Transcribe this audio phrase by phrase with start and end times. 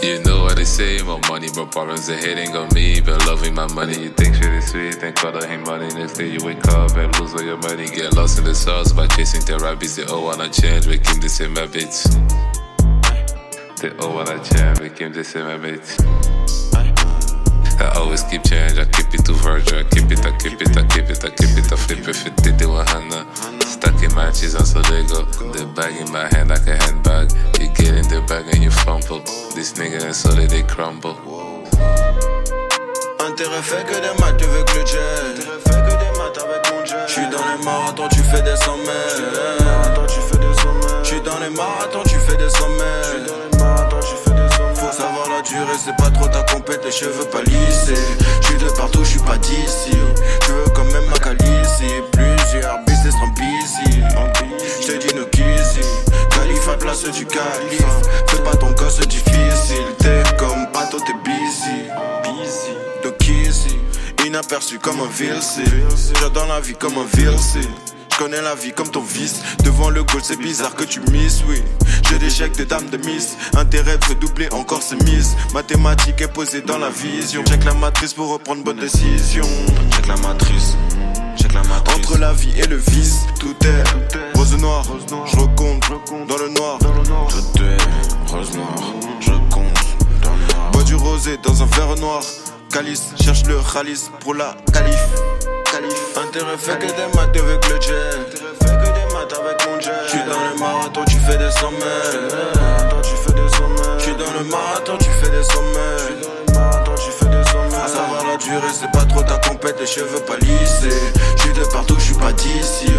[0.00, 3.54] You know what they say, more money, more problems, they hating on me, but loving
[3.54, 3.98] my money.
[3.98, 5.88] You think shit is sweet, then call him money.
[5.88, 7.86] Next day you wake up and lose all your money.
[7.86, 9.96] Get lost in the sauce by chasing the rabbits.
[9.96, 12.04] They all wanna change, keep the same habits.
[13.82, 15.98] They all wanna change, keep the same habits.
[17.80, 20.67] I always keep change, I keep it to virgin, I keep it, I keep it,
[24.38, 27.26] Cheese on Sodego, the bag in my hand like a handbag.
[27.58, 29.18] You get in the bag and you fumble.
[29.50, 31.16] This nigga and so they crumble.
[33.18, 35.42] Intérêt fait que des maths avec le jet.
[37.08, 38.86] J'suis dans les marathons, tu fais des sommets.
[41.02, 43.26] J'suis dans les marathons, tu fais des sommets.
[44.76, 47.98] Faut savoir la durée, c'est pas trop ta compète, les cheveux pas lissés.
[48.42, 49.98] J'suis de partout, j'suis pas d'ici.
[50.46, 51.82] Je veux quand même ma calice.
[57.04, 57.80] Du calife.
[58.26, 59.84] Fais pas ton gosse difficile.
[59.98, 61.86] T'es comme bateau, t'es busy.
[62.24, 62.78] Busy.
[64.26, 65.62] Inaperçu comme un VLC.
[66.20, 67.06] J'adore la vie comme un.
[67.14, 69.40] Je connais la vie comme ton vice.
[69.64, 71.62] Devant le goal, c'est bizarre que tu misses, oui.
[72.10, 73.36] J'ai des chèques de dames de miss.
[73.56, 75.36] Intérêt doubler, encore c'est mise.
[75.54, 77.44] Mathématiques est posée dans la vision.
[77.44, 79.44] Check la matrice pour reprendre bonne décision.
[79.92, 80.76] Check la matrice.
[81.36, 81.96] Check la matrice.
[81.96, 84.84] Entre la vie et le vice, tout est rose noir.
[85.26, 85.90] Je recompte
[86.28, 86.78] dans le noir.
[91.28, 92.22] Rosé dans un verre noir.
[92.70, 94.96] Calice, cherche le calice pour la calife.
[96.16, 98.18] Intérêt fait que des maths avec le jet.
[100.06, 101.78] J'suis dans le marathon, tu fais des sommets.
[103.98, 105.78] J'suis dans le marathon, tu fais des sommets.
[107.84, 111.12] À savoir la durée, c'est pas trop ta compète, les cheveux pas lissés.
[111.36, 112.90] J'suis de partout, j'suis pas d'ici.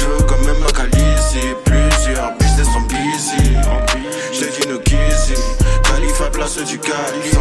[0.00, 1.36] Je veux quand même ma calice.
[1.64, 3.56] Plusieurs business sont busy.
[4.32, 5.34] J'te dis no kizzy.
[5.82, 7.38] Calife à place du calife.